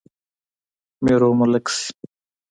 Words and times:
میرو 1.03 1.29
ملک 1.39 1.63
سي 1.75 1.89